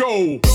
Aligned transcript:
go? 0.00 0.49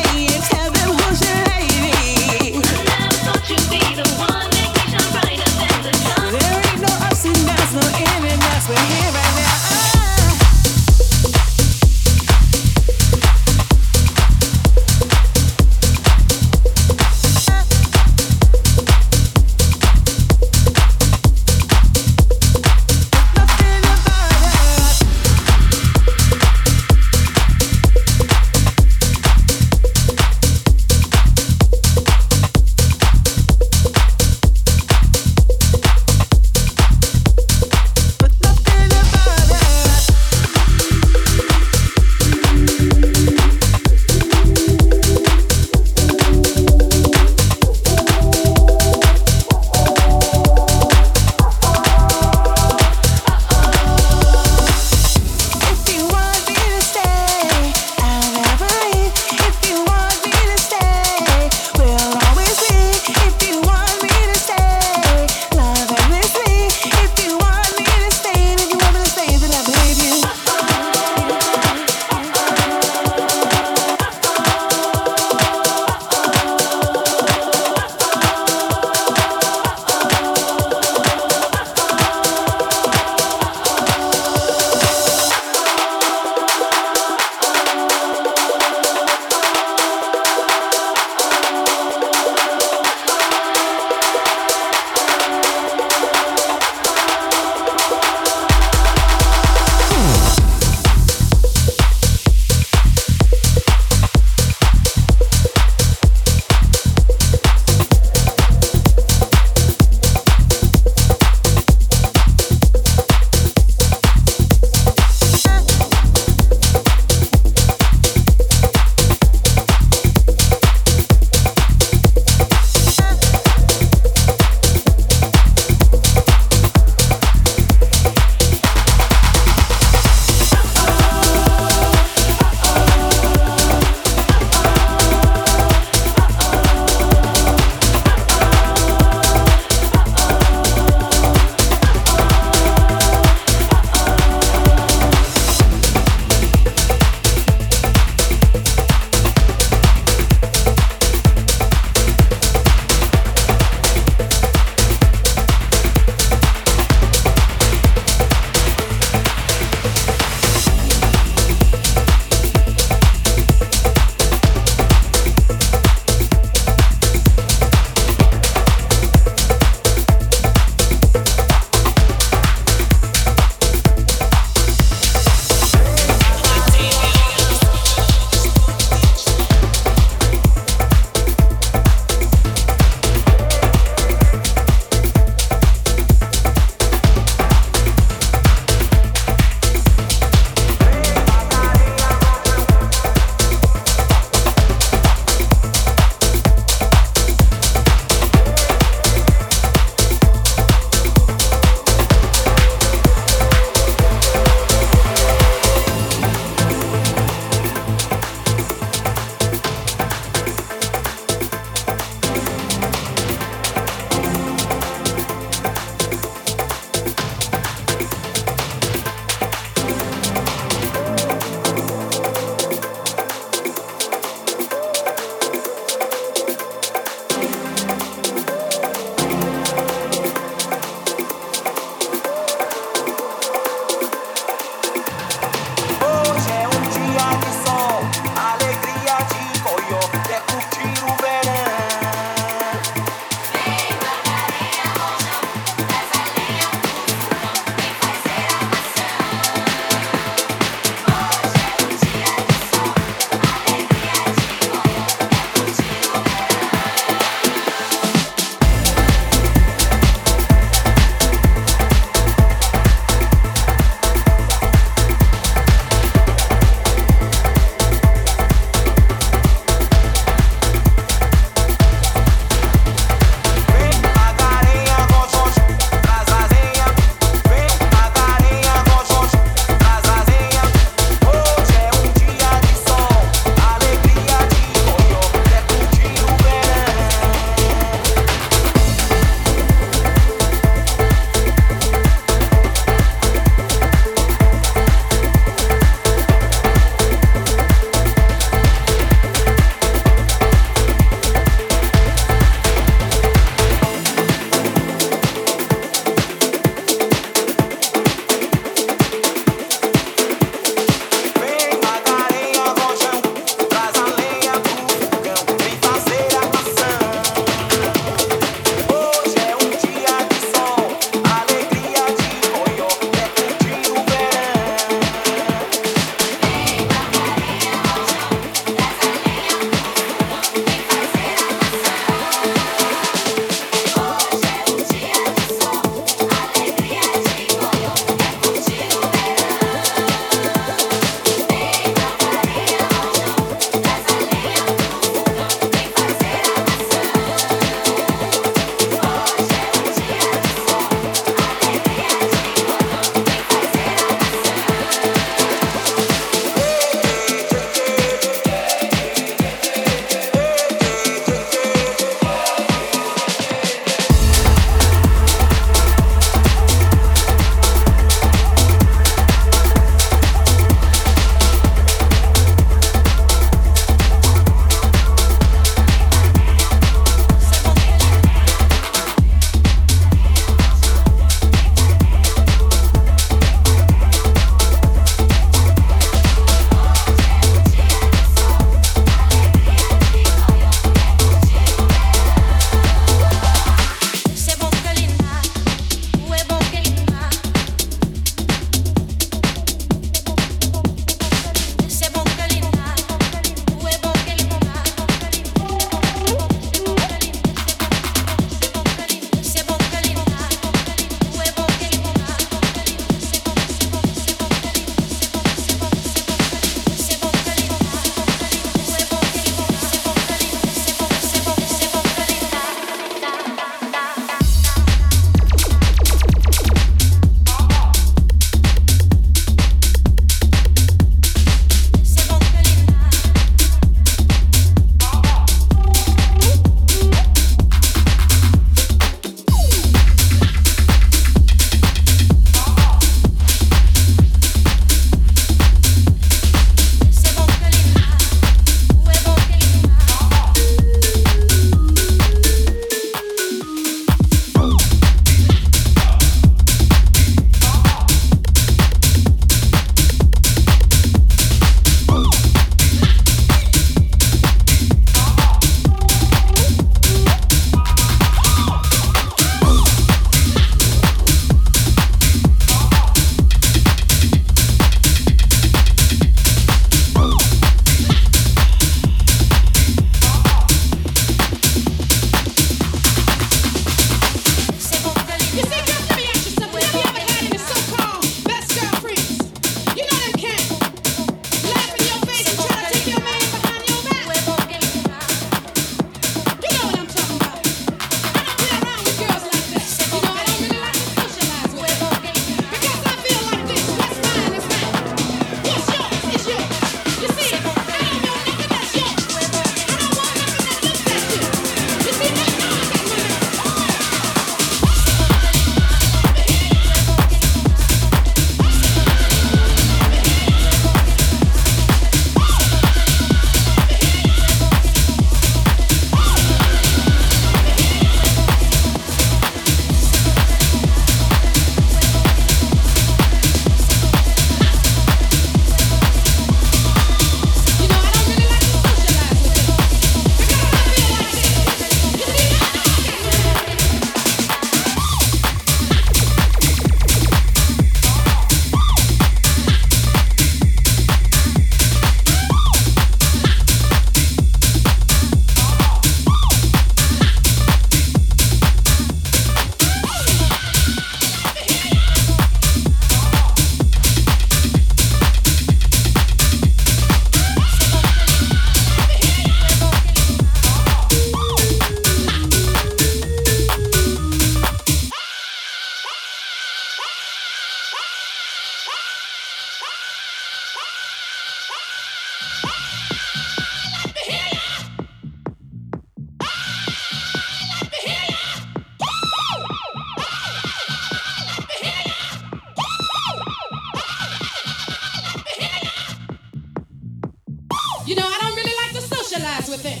I 598.32 598.38
don't 598.40 598.56
really 598.56 598.74
like 598.82 598.92
to 598.92 599.02
socialize 599.02 599.68
with 599.68 599.82
them. 599.82 600.00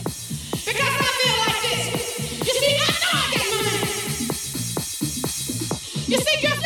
Because 0.64 0.94
I 1.06 1.10
feel 1.20 1.36
like 1.44 1.60
this. 1.68 1.92
You 2.46 2.54
see, 2.60 2.72
I 2.80 2.88
know 3.02 3.12
I 3.12 3.28
got. 3.36 3.44
You 6.08 6.18
see, 6.18 6.36
girl, 6.40 6.61